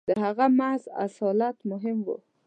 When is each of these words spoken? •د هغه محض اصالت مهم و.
•د 0.09 0.11
هغه 0.23 0.45
محض 0.59 0.83
اصالت 1.05 1.57
مهم 1.71 1.97
و. 2.05 2.07